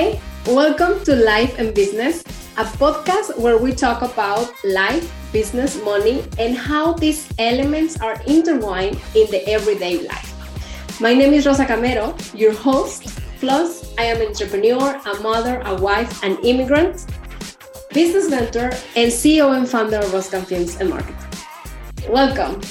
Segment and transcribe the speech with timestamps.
[0.00, 2.22] Hi, welcome to Life and Business,
[2.56, 8.98] a podcast where we talk about life, business, money, and how these elements are intertwined
[9.14, 10.32] in the everyday life.
[11.02, 13.20] My name is Rosa Camero, your host.
[13.40, 17.04] Plus, I am an entrepreneur, a mother, a wife, an immigrant,
[17.92, 21.28] business mentor, and CEO and founder of Roscam Films and Marketing.
[22.08, 22.62] Welcome.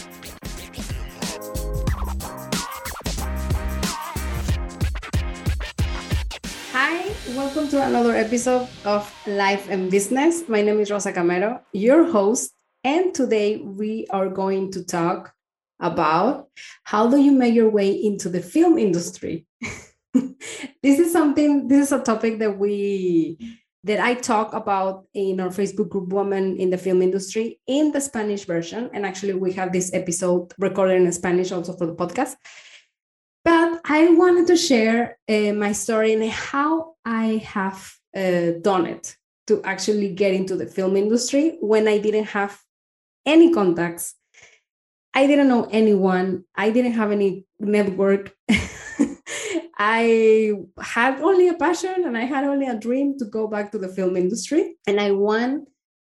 [7.36, 10.50] Welcome to another episode of Life and Business.
[10.50, 15.32] My name is Rosa Camero, your host, and today we are going to talk
[15.80, 16.48] about
[16.84, 19.46] how do you make your way into the film industry.
[20.14, 23.38] this is something this is a topic that we
[23.84, 28.02] that I talk about in our Facebook group Women in the Film Industry in the
[28.02, 28.90] Spanish version.
[28.94, 32.36] And actually we have this episode recorded in Spanish also for the podcast.
[33.92, 39.64] I wanted to share uh, my story and how I have uh, done it to
[39.64, 42.62] actually get into the film industry when I didn't have
[43.26, 44.14] any contacts.
[45.16, 46.44] I didn't know anyone.
[46.56, 48.32] I didn't have any network.
[49.80, 53.80] I had only a passion and I had only a dream to go back to
[53.80, 54.76] the film industry.
[54.86, 55.68] And I want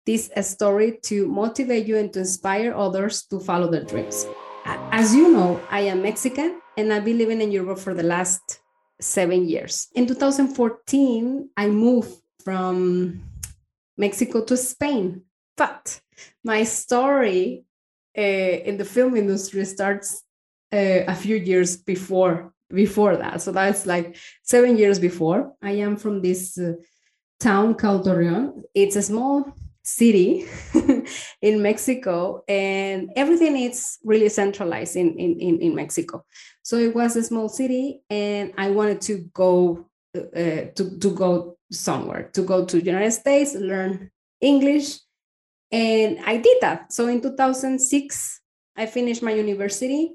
[0.05, 4.25] this story to motivate you and to inspire others to follow their dreams.
[4.63, 8.59] As you know, I am Mexican and I've been living in Europe for the last
[8.99, 9.87] seven years.
[9.95, 13.21] In 2014, I moved from
[13.97, 15.23] Mexico to Spain.
[15.57, 16.01] But
[16.43, 17.65] my story
[18.17, 20.23] uh, in the film industry starts
[20.73, 23.41] uh, a few years before before that.
[23.41, 25.53] So that's like seven years before.
[25.61, 26.73] I am from this uh,
[27.39, 28.63] town called Torreon.
[28.73, 29.53] It's a small
[29.83, 30.45] city
[31.41, 36.25] in Mexico, and everything is really centralized in, in, in, in, Mexico.
[36.65, 39.85] So it was a small city, and I wanted to go
[40.17, 44.09] uh, to, to go somewhere, to go to the United States, learn
[44.41, 44.97] English,
[45.71, 46.91] and I did that.
[46.91, 48.41] So in 2006,
[48.75, 50.11] I finished my university.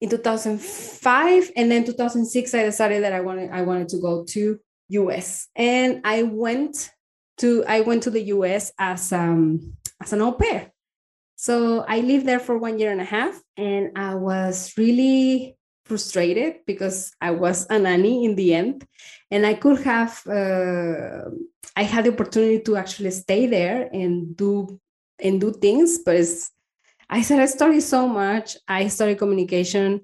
[0.00, 4.60] In 2005 and then 2006 i decided that i wanted i wanted to go to
[4.92, 6.92] us and i went
[7.38, 10.70] to i went to the us as um as an au pair.
[11.34, 15.57] So i lived there for one year and a half and i was really
[15.88, 18.86] frustrated because i was a nanny in the end
[19.30, 21.24] and i could have uh,
[21.76, 24.78] i had the opportunity to actually stay there and do
[25.20, 26.52] and do things but it's
[27.10, 28.56] I said I studied so much.
[28.68, 30.02] I studied communication.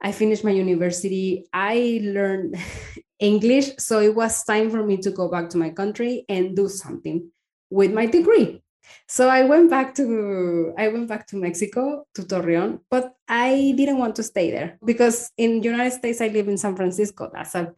[0.00, 1.46] I finished my university.
[1.52, 2.56] I learned
[3.20, 3.76] English.
[3.78, 7.30] So it was time for me to go back to my country and do something
[7.70, 8.62] with my degree.
[9.06, 13.98] So I went back to I went back to Mexico to Torreon, but I didn't
[13.98, 17.30] want to stay there because in the United States I live in San Francisco.
[17.32, 17.72] That's a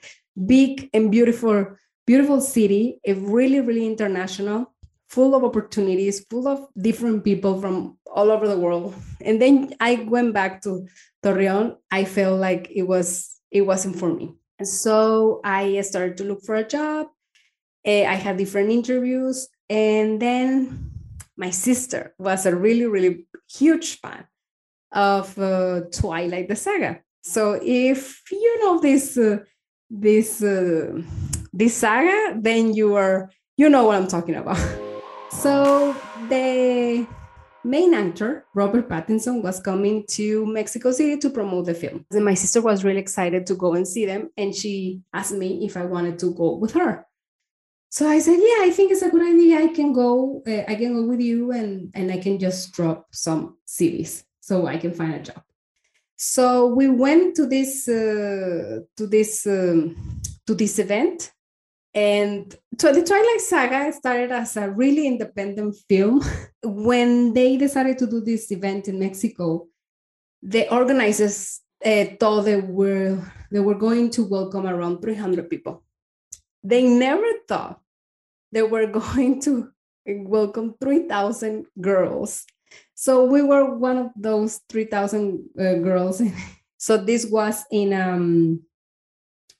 [0.46, 1.76] big and beautiful
[2.06, 4.72] beautiful city, a really really international
[5.10, 8.94] full of opportunities, full of different people from all over the world.
[9.20, 10.88] And then I went back to
[11.22, 11.76] Torreon.
[11.90, 14.34] I felt like it was it wasn't for me.
[14.58, 17.08] And so I started to look for a job.
[17.84, 20.90] Eh, I had different interviews, and then
[21.36, 24.24] my sister was a really really huge fan
[24.92, 27.00] of uh, Twilight the Saga.
[27.22, 29.38] So if you know this uh,
[29.88, 31.00] this uh,
[31.52, 34.58] this saga, then you are you know what I'm talking about.
[35.32, 35.96] So
[36.28, 37.06] the
[37.64, 42.04] main actor, Robert Pattinson, was coming to Mexico City to promote the film.
[42.10, 45.64] And my sister was really excited to go and see them, and she asked me
[45.64, 47.06] if I wanted to go with her.
[47.88, 49.58] So I said, "Yeah, I think it's a good idea.
[49.58, 50.42] I can go.
[50.46, 54.66] Uh, I can go with you, and and I can just drop some CVs so
[54.66, 55.42] I can find a job."
[56.16, 61.32] So we went to this uh, to this um, to this event
[61.94, 66.22] and so the Twilight Saga started as a really independent film.
[66.62, 69.68] when they decided to do this event in Mexico,
[70.42, 73.18] the organizers uh, thought they were
[73.50, 75.84] they were going to welcome around 300 people.
[76.64, 77.80] They never thought
[78.52, 79.70] they were going to
[80.06, 82.46] welcome 3,000 girls.
[82.94, 86.22] So we were one of those 3,000 uh, girls.
[86.78, 88.62] so this was in um,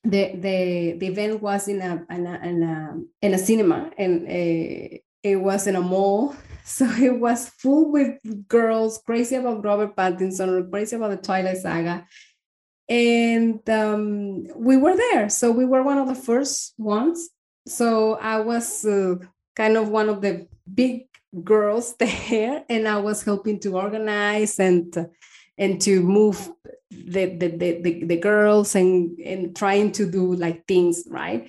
[0.05, 4.27] the the the event was in a in a in a, in a cinema and
[4.27, 6.35] uh, it was in a mall.
[6.65, 12.07] So it was full with girls crazy about robert pattinson crazy about the twilight saga.
[12.89, 15.29] And um, we were there.
[15.29, 17.31] So we were one of the first ones.
[17.67, 19.17] So i was uh,
[19.57, 21.09] kind of one of the big
[21.45, 25.09] girls there and i was helping to organize and
[25.59, 26.51] and to move
[26.91, 31.49] the the, the, the, the girls and and trying to do like things right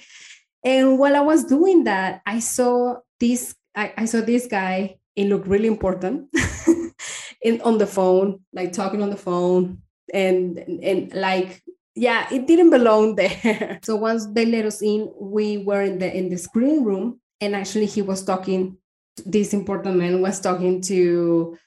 [0.63, 5.27] And while I was doing that, I saw this I, I saw this guy, it
[5.27, 6.29] looked really important
[7.41, 9.79] in on the phone, like talking on the phone
[10.13, 11.61] and and like
[11.95, 13.79] yeah, it didn't belong there.
[13.83, 17.55] so once they let us in, we were in the in the screen room and
[17.55, 18.77] actually he was talking
[19.25, 21.57] this important man was talking to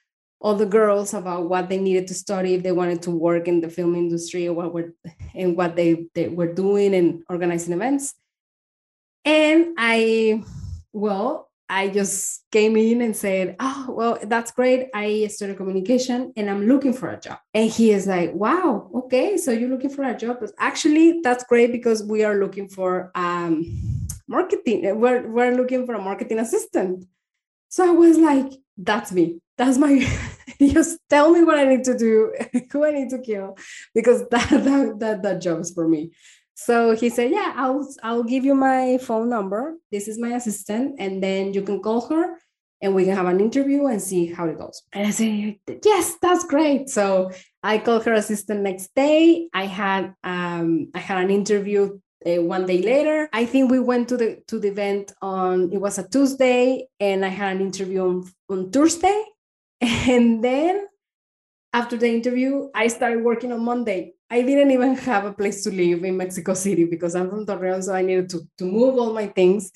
[0.41, 3.61] all the girls about what they needed to study if they wanted to work in
[3.61, 4.93] the film industry or what were
[5.35, 8.15] and what they, they were doing and organizing events.
[9.25, 10.45] And I,
[10.93, 14.89] well, I just came in and said, Oh, well, that's great.
[14.95, 17.39] I studied communication and I'm looking for a job.
[17.53, 19.37] And he is like, Wow, okay.
[19.37, 20.39] So you're looking for a job.
[20.41, 25.01] But actually, that's great because we are looking for um, marketing.
[25.01, 27.07] We're, we're looking for a marketing assistant.
[27.77, 29.43] So I was like, That's me.
[29.59, 29.93] That's my,
[30.63, 32.33] just tell me what I need to do,
[32.73, 33.59] who I need to kill,
[33.95, 36.13] because that, that, that, that job is for me.
[36.55, 39.75] So he said, "Yeah, I'll I'll give you my phone number.
[39.93, 42.39] This is my assistant, and then you can call her,
[42.81, 46.17] and we can have an interview and see how it goes." And I said, "Yes,
[46.23, 47.31] that's great." So
[47.63, 49.51] I called her assistant next day.
[49.53, 53.29] I had um, I had an interview uh, one day later.
[53.33, 57.25] I think we went to the to the event on it was a Tuesday, and
[57.25, 59.25] I had an interview on, on Thursday,
[59.81, 60.87] and then
[61.73, 64.15] after the interview, I started working on Monday.
[64.31, 67.83] I didn't even have a place to live in Mexico City because I'm from Torreon,
[67.83, 69.71] so I needed to, to move all my things.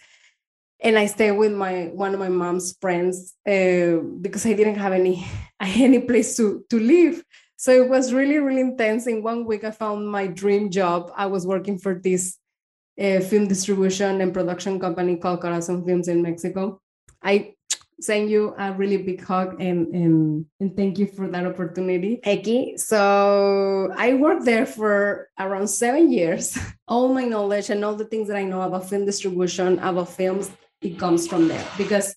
[0.82, 4.92] And I stayed with my one of my mom's friends uh, because I didn't have
[4.92, 5.26] any
[5.60, 7.22] any place to to live.
[7.56, 9.06] So it was really really intense.
[9.06, 11.12] In one week, I found my dream job.
[11.14, 12.39] I was working for this
[13.00, 16.80] uh, film distribution and production company called Corazon Films in Mexico.
[17.22, 17.54] I
[18.00, 22.20] send you a really big hug and, and, and thank you for that opportunity.
[22.24, 26.58] Eki, so I worked there for around seven years.
[26.88, 30.50] all my knowledge and all the things that I know about film distribution, about films,
[30.80, 32.16] it comes from there because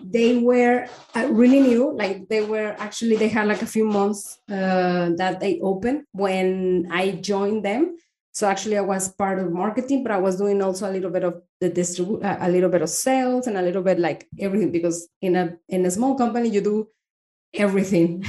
[0.00, 4.38] they were uh, really new like they were actually they had like a few months
[4.50, 7.96] uh, that they opened when i joined them
[8.36, 11.24] so actually, I was part of marketing, but I was doing also a little bit
[11.24, 14.70] of the distribute, a little bit of sales, and a little bit like everything.
[14.70, 16.86] Because in a in a small company, you do
[17.54, 18.22] everything.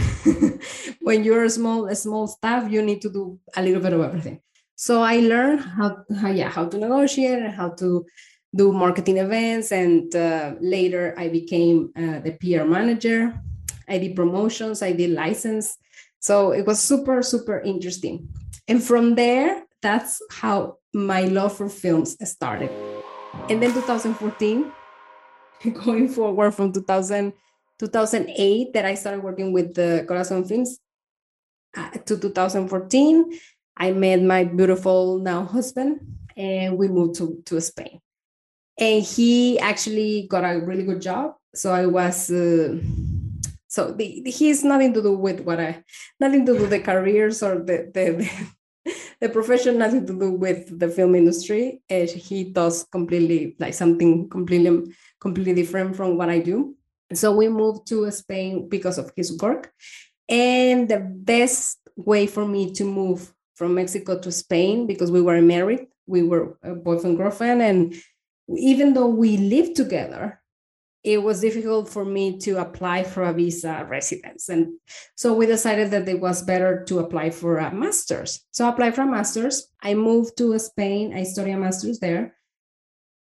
[1.01, 3.99] when you're a small a small staff, you need to do a little bit of
[3.99, 4.39] everything.
[4.77, 8.05] So I learned how, how yeah how to negotiate and how to
[8.55, 13.37] do marketing events, and uh, later I became uh, the PR manager.
[13.89, 15.75] I did promotions, I did license.
[16.19, 18.29] So it was super super interesting.
[18.69, 22.69] And from there, that's how my love for films started.
[23.49, 24.71] And then 2014,
[25.73, 27.31] going forward from 2000,
[27.79, 30.79] 2008, that I started working with the Corazon Films
[31.77, 33.39] uh, to 2014,
[33.77, 36.01] I met my beautiful now husband
[36.35, 38.01] and we moved to, to Spain.
[38.77, 41.35] And he actually got a really good job.
[41.55, 42.77] So I was, uh,
[43.67, 45.83] so the, he's nothing to do with what I,
[46.19, 48.29] nothing to do the careers or the, the,
[49.19, 51.81] the profession nothing to do with the film industry.
[51.89, 56.75] Uh, he does completely like something completely completely different from what I do.
[57.13, 59.71] So we moved to Spain because of his work.
[60.29, 65.41] And the best way for me to move from Mexico to Spain because we were
[65.41, 67.95] married, we were a boyfriend girlfriend, and
[68.55, 70.41] even though we lived together,
[71.07, 74.49] it was difficult for me to apply for a visa residence.
[74.49, 74.73] And
[75.15, 78.43] so we decided that it was better to apply for a master's.
[78.51, 79.69] So I applied for a master's.
[79.81, 81.15] I moved to Spain.
[81.15, 82.35] I studied a master's there.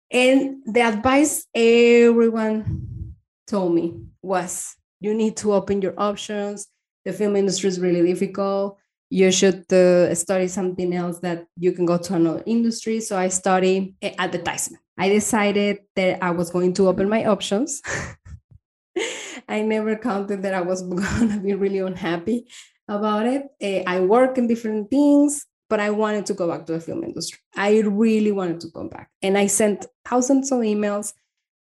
[0.09, 3.13] And the advice everyone
[3.45, 6.67] told me was you need to open your options.
[7.05, 8.79] The film industry is really difficult.
[9.09, 13.01] You should uh, study something else that you can go to another industry.
[13.01, 14.83] So I study advertisement.
[14.97, 17.81] I decided that I was going to open my options.
[19.47, 22.47] I never counted that I was going to be really unhappy
[22.87, 23.47] about it.
[23.61, 27.03] Uh, I work in different things, but I wanted to go back to the film
[27.03, 27.39] industry.
[27.55, 29.09] I really wanted to come back.
[29.21, 31.13] And I sent thousands of emails.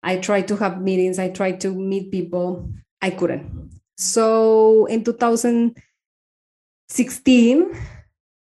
[0.04, 2.72] I tried to have meetings, I tried to meet people.
[3.02, 3.72] I couldn't.
[3.98, 5.04] So in
[6.89, 7.75] 2016,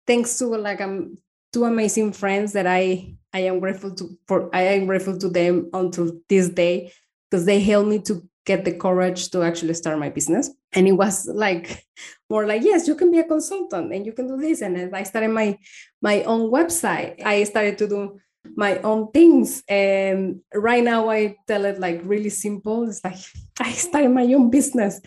[0.07, 1.17] thanks to like um,
[1.53, 5.71] two amazing friends that I I am grateful to for I am grateful to them
[5.73, 6.93] until this day
[7.31, 10.51] because they helped me to get the courage to actually start my business.
[10.73, 11.87] And it was like
[12.29, 14.63] more like, yes, you can be a consultant and you can do this.
[14.63, 15.59] And I started my
[16.03, 17.25] my own website.
[17.25, 18.21] I started to do
[18.57, 19.63] my own things.
[19.69, 22.89] And right now I tell it like really simple.
[22.89, 23.19] It's like
[23.61, 25.01] I started my own business.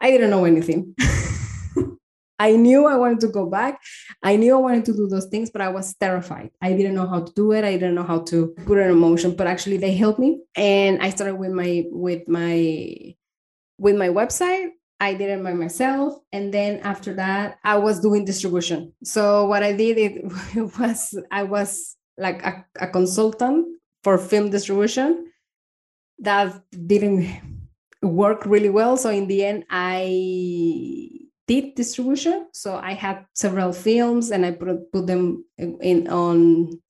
[0.00, 0.94] I didn't know anything.
[2.38, 3.80] I knew I wanted to go back.
[4.22, 6.50] I knew I wanted to do those things, but I was terrified.
[6.60, 7.64] I didn't know how to do it.
[7.64, 9.36] I didn't know how to put it in motion.
[9.36, 13.14] But actually, they helped me, and I started with my with my
[13.78, 14.70] with my website.
[15.00, 18.92] I did it by myself, and then after that, I was doing distribution.
[19.04, 23.66] So what I did it, it was I was like a, a consultant
[24.02, 25.30] for film distribution.
[26.18, 27.28] That didn't
[28.02, 28.96] work really well.
[28.96, 32.48] So in the end, I did distribution.
[32.52, 36.80] So I had several films and I put, them in on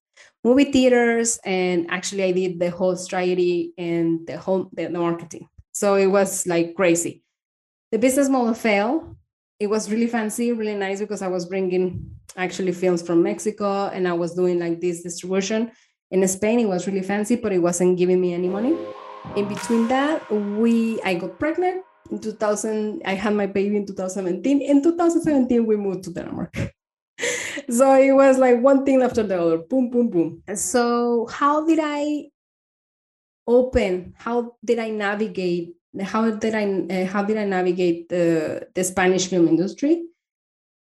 [0.43, 1.39] movie theaters.
[1.45, 5.49] And actually, I did the whole strategy and the whole the, the marketing.
[5.73, 7.23] So it was like crazy.
[7.91, 9.17] The business model failed.
[9.59, 14.07] It was really fancy, really nice because I was bringing actually films from Mexico and
[14.09, 15.71] I was doing like this distribution.
[16.11, 18.77] In Spain, it was really fancy, but it wasn't giving me any money.
[19.37, 24.61] In between that, we I got pregnant in 2000 i had my baby in 2017
[24.61, 26.55] in 2017 we moved to denmark
[27.71, 29.59] so it was like one thing after the other.
[29.59, 30.43] Boom boom boom.
[30.55, 32.27] So how did i
[33.47, 34.15] open?
[34.17, 35.75] How did i navigate?
[36.03, 40.05] How did i uh, how did i navigate the the spanish film industry?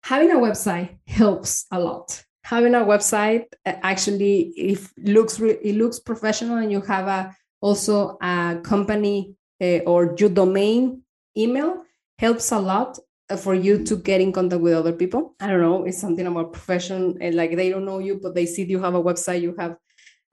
[0.03, 2.23] Having a website helps a lot.
[2.43, 8.17] Having a website uh, actually it looks it looks professional and you have a also
[8.21, 11.01] a company uh, or your domain
[11.35, 11.83] email
[12.19, 12.99] helps a lot
[13.29, 15.35] uh, for you to get in contact with other people.
[15.39, 18.45] I don't know, it's something about profession and like they don't know you, but they
[18.45, 19.77] see you have a website, you have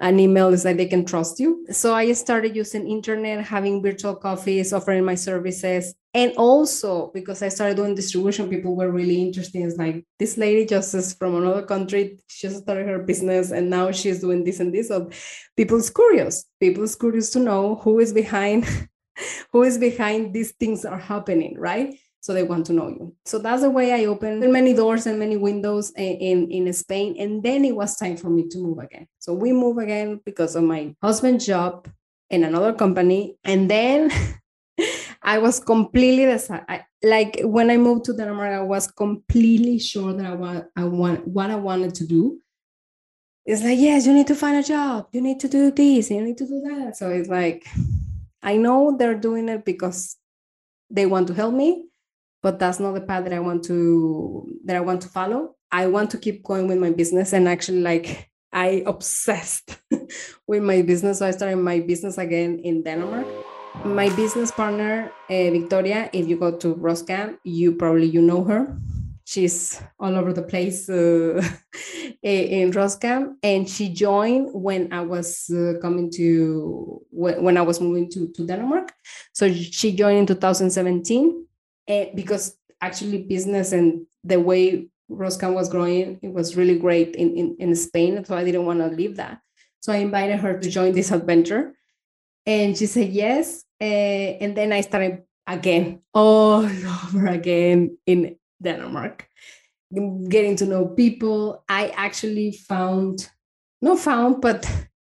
[0.01, 1.67] an email, it's like they can trust you.
[1.71, 5.95] So I started using internet, having virtual coffees, offering my services.
[6.13, 9.63] And also because I started doing distribution, people were really interested.
[9.63, 12.19] It's like this lady just is from another country.
[12.29, 14.89] She just started her business and now she's doing this and this.
[14.89, 15.11] So
[15.57, 16.45] people's curious.
[16.61, 18.89] People's curious to know who is behind
[19.53, 21.95] who is behind these things are happening, right?
[22.21, 23.15] So they want to know you.
[23.27, 27.17] So that's the way I opened many doors and many windows in, in, in Spain.
[27.19, 29.07] And then it was time for me to move again.
[29.19, 31.87] So we move again because of my husband's job
[32.31, 33.37] in another company.
[33.45, 34.11] And then
[35.23, 36.35] I was completely.
[37.03, 41.29] Like when I moved to Denmark, I was completely sure that I want, I want
[41.29, 42.41] what I wanted to do.
[43.45, 45.09] It's like, yes, you need to find a job.
[45.13, 46.11] You need to do this.
[46.11, 46.97] You need to do that.
[46.97, 47.67] So it's like,
[48.45, 50.17] I know they're doing it because
[50.91, 51.87] they want to help me,
[52.43, 55.57] but that's not the path that I want to that I want to follow.
[55.73, 59.79] I want to keep going with my business and actually like I obsessed
[60.47, 61.19] with my business.
[61.19, 63.27] So I started my business again in Denmark.
[63.85, 68.79] My business partner, uh, Victoria, if you go to Roscam, you probably you know her
[69.25, 71.43] she's all over the place uh,
[72.23, 78.11] in Roscam, and she joined when I was uh, coming to when I was moving
[78.11, 78.93] to, to Denmark.
[79.33, 81.47] So she joined in 2017
[81.89, 87.37] and because actually business and the way Roscam was growing, it was really great in,
[87.37, 88.25] in, in Spain.
[88.25, 89.41] So I didn't want to leave that.
[89.81, 91.75] So I invited her to join this adventure.
[92.47, 93.65] And she said yes.
[93.81, 96.65] Uh, and then I started again, all
[97.07, 99.29] over again in Denmark,
[100.29, 101.65] getting to know people.
[101.69, 103.31] I actually found,
[103.81, 104.69] no found, but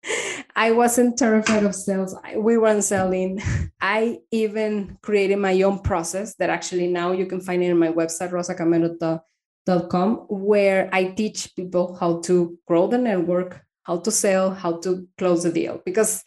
[0.56, 2.14] I wasn't terrified of sales.
[2.36, 3.40] We weren't selling.
[3.80, 7.92] I even created my own process that actually now you can find it on my
[7.92, 14.78] website, rosacamero.com, where I teach people how to grow the network, how to sell, how
[14.80, 15.80] to close the deal.
[15.84, 16.24] Because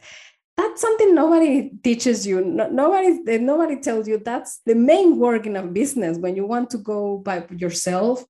[0.61, 2.41] that's something nobody teaches you.
[2.43, 6.77] Nobody nobody tells you that's the main work in a business when you want to
[6.77, 8.23] go by yourself.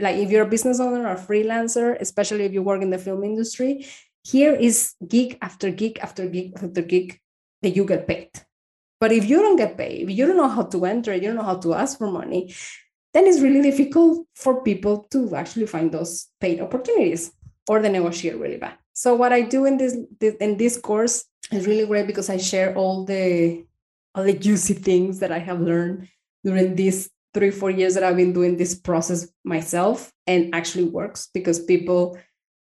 [0.00, 3.22] Like if you're a business owner or freelancer especially if you work in the film
[3.22, 3.86] industry
[4.24, 7.20] here is gig after gig after gig after gig
[7.62, 8.30] that you get paid.
[8.98, 11.36] But if you don't get paid if you don't know how to enter you don't
[11.36, 12.52] know how to ask for money
[13.14, 17.30] then it's really difficult for people to actually find those paid opportunities
[17.68, 18.74] or they negotiate really bad.
[18.94, 19.96] So what I do in this
[20.40, 23.64] in this course is really great because I share all the
[24.14, 26.08] all the juicy things that I have learned
[26.44, 31.28] during these three four years that I've been doing this process myself and actually works
[31.32, 32.18] because people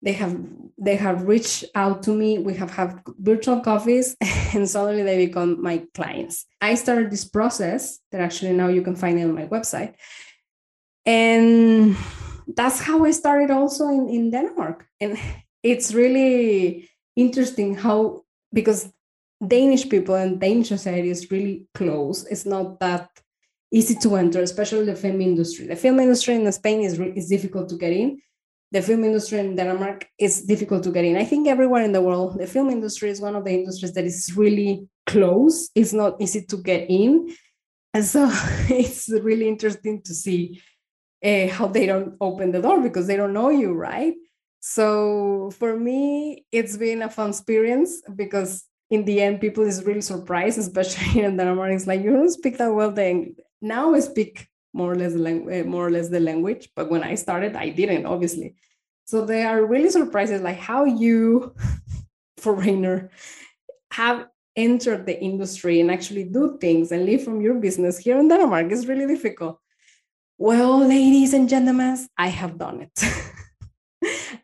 [0.02, 0.36] they have
[0.78, 2.38] they have reached out to me.
[2.38, 4.16] We have had virtual coffees
[4.54, 6.46] and suddenly they become my clients.
[6.60, 9.94] I started this process that actually now you can find it on my website.
[11.04, 11.96] And
[12.54, 14.86] that's how i started also in, in denmark.
[15.00, 15.18] And
[15.62, 18.90] it's really interesting how because
[19.46, 22.24] Danish people and Danish society is really close.
[22.26, 23.08] It's not that
[23.70, 25.66] easy to enter, especially the film industry.
[25.66, 28.20] The film industry in Spain is is difficult to get in.
[28.70, 31.16] The film industry in Denmark is difficult to get in.
[31.16, 34.04] I think everywhere in the world, the film industry is one of the industries that
[34.04, 35.70] is really close.
[35.74, 37.34] It's not easy to get in.
[37.94, 38.28] And so
[38.68, 40.60] it's really interesting to see
[41.24, 44.14] uh, how they don't open the door because they don't know you, right?
[44.60, 50.00] So for me, it's been a fun experience because in the end, people is really
[50.00, 51.72] surprised, especially in Denmark.
[51.72, 52.90] It's like you don't speak that well.
[52.90, 56.70] Then now I speak more or less the language, eh, more or less the language.
[56.74, 58.56] But when I started, I didn't, obviously.
[59.04, 61.54] So they are really surprised, like how you,
[62.36, 63.10] foreigner,
[63.92, 68.28] have entered the industry and actually do things and live from your business here in
[68.28, 68.70] Denmark.
[68.70, 69.60] It's really difficult.
[70.36, 73.02] Well, ladies and gentlemen, I have done it.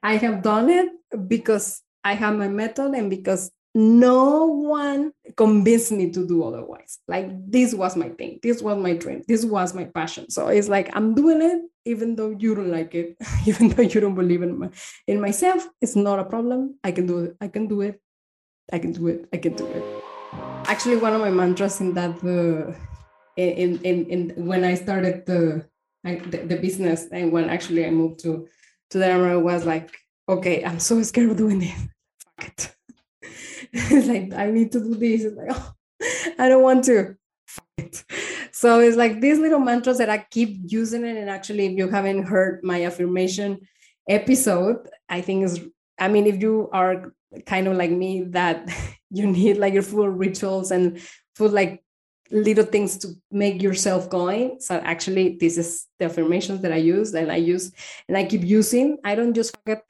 [0.03, 0.89] I have done it
[1.29, 6.99] because I have my method and because no one convinced me to do otherwise.
[7.09, 8.39] Like this was my thing.
[8.43, 9.23] This was my dream.
[9.27, 10.31] This was my passion.
[10.31, 14.01] So it's like I'm doing it even though you don't like it, even though you
[14.01, 14.71] don't believe in my,
[15.07, 15.69] in myself.
[15.81, 16.79] It's not a problem.
[16.85, 17.37] I can do it.
[17.41, 18.01] I can do it.
[18.73, 19.29] I can do it.
[19.33, 19.85] I can do it.
[20.67, 22.73] Actually, one of my mantras in that uh,
[23.37, 25.67] in, in in when I started the,
[26.05, 28.49] the the business and when actually I moved to
[29.01, 29.91] Denmark was like,
[30.29, 31.73] okay, I'm so scared of doing this.
[32.39, 32.75] Fuck it
[33.73, 35.25] it's like I need to do this.
[35.25, 35.73] It's like, oh,
[36.39, 37.17] I don't want to.
[38.53, 41.17] So it's like these little mantras that I keep using it.
[41.17, 43.61] And actually, if you haven't heard my affirmation
[44.09, 45.61] episode, I think is
[45.99, 47.13] I mean, if you are
[47.47, 48.69] kind of like me, that
[49.11, 51.01] you need like your full rituals and
[51.37, 51.84] full like
[52.31, 54.61] little things to make yourself going.
[54.61, 57.73] So actually, this is the affirmations that I use and I use
[58.09, 58.99] and I keep using.
[59.05, 59.83] I don't just forget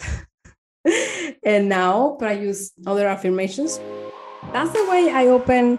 [1.44, 3.80] and now but i use other affirmations
[4.52, 5.78] that's the way i open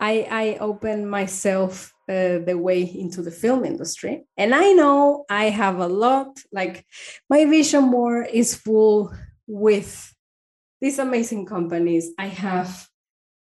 [0.00, 5.44] i i open myself uh, the way into the film industry and i know i
[5.44, 6.84] have a lot like
[7.30, 9.14] my vision board is full
[9.46, 10.14] with
[10.80, 12.88] these amazing companies i have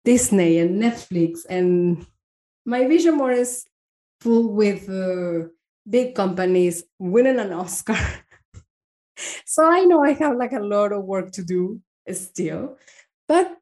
[0.03, 2.05] disney and netflix and
[2.69, 3.65] my vision board is
[4.21, 5.47] full with uh,
[5.89, 7.97] big companies winning an oscar
[9.45, 11.81] so I know I have like a lot of work to do
[12.13, 12.77] still.
[13.27, 13.57] But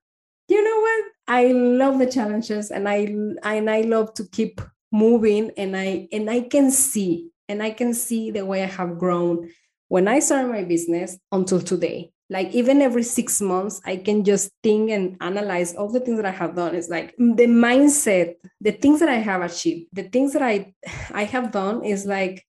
[0.48, 1.04] you know what?
[1.28, 6.30] I love the challenges and I and I love to keep moving and I and
[6.30, 9.50] I can see and I can see the way I have grown
[9.90, 12.12] when I started my business until today.
[12.30, 16.26] Like even every six months, I can just think and analyze all the things that
[16.26, 16.76] I have done.
[16.76, 20.74] It's like the mindset, the things that I have achieved, the things that I
[21.14, 22.46] I have done is like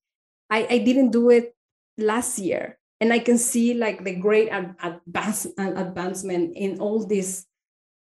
[0.50, 1.54] I, I didn't do it
[1.96, 2.78] last year.
[3.00, 7.46] And i can see like the great advance, advancement in all these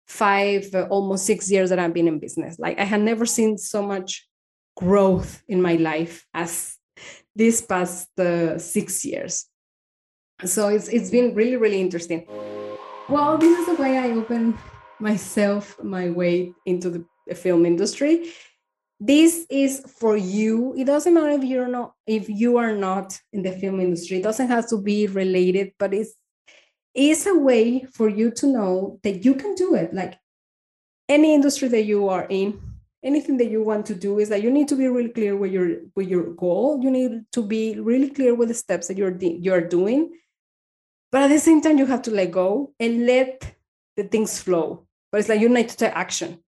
[0.07, 2.59] five uh, almost six years that i've been in business.
[2.59, 4.29] Like i had never seen so much
[4.77, 6.77] growth in my life as
[7.35, 9.47] this past uh, six years
[10.45, 12.27] so it's it's been really really interesting.
[13.09, 14.59] Well this is the way i open
[15.01, 18.33] myself my way into the film industry.
[19.01, 20.75] This is for you.
[20.77, 24.19] It doesn't matter if you're not if you are not in the film industry.
[24.19, 26.15] It doesn't have to be related but it's
[26.95, 29.95] it's a way for you to know that you can do it.
[29.95, 30.19] Like
[31.09, 32.61] any industry that you are in
[33.05, 35.53] anything that you want to do is that you need to be really clear with
[35.53, 36.81] your with your goal.
[36.83, 40.13] You need to be really clear with the steps that you're you're doing
[41.13, 43.55] but at the same time you have to let go and let
[43.97, 46.43] the things flow but it's like you need to take action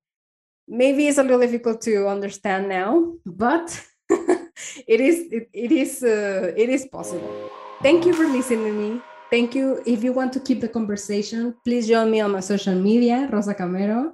[0.68, 6.53] maybe it's a little difficult to understand now, but it is it, it is uh,
[6.57, 7.50] it is possible.
[7.83, 9.00] Thank you for listening to me.
[9.31, 9.83] Thank you.
[9.87, 13.55] If you want to keep the conversation, please join me on my social media, Rosa
[13.55, 14.12] Camero.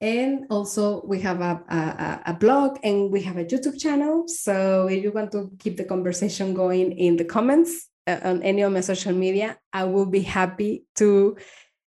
[0.00, 4.28] And also, we have a, a, a blog and we have a YouTube channel.
[4.28, 8.62] So, if you want to keep the conversation going in the comments uh, on any
[8.62, 11.36] of my social media, I will be happy to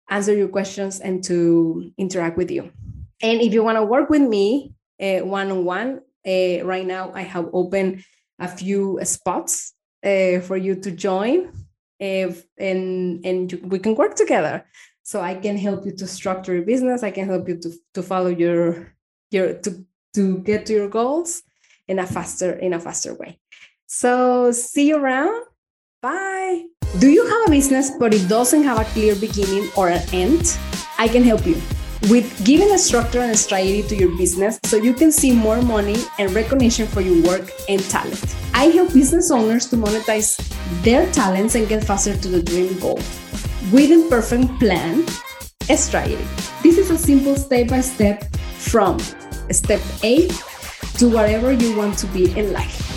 [0.09, 2.70] answer your questions and to interact with you.
[3.22, 7.48] And if you want to work with me one on one, right now I have
[7.52, 8.05] opened
[8.38, 9.72] a few spots
[10.05, 11.52] uh, for you to join,
[11.98, 14.64] if, and and we can work together.
[15.02, 17.02] So I can help you to structure your business.
[17.02, 18.94] I can help you to to follow your
[19.31, 21.42] your to to get to your goals
[21.88, 23.38] in a faster in a faster way.
[23.87, 25.44] So see you around.
[26.02, 26.64] Bye.
[26.98, 30.59] Do you have a business but it doesn't have a clear beginning or an end?
[30.98, 31.61] I can help you
[32.11, 35.61] with giving a structure and a strategy to your business so you can see more
[35.62, 38.37] money and recognition for your work and talent.
[38.54, 40.38] I help business owners to monetize
[40.82, 43.00] their talents and get faster to the dream goal.
[43.72, 45.04] With a perfect plan,
[45.68, 46.24] a strategy.
[46.62, 48.24] This is a simple step by step
[48.59, 48.98] from
[49.50, 50.28] step A
[50.98, 52.95] to whatever you want to be in life.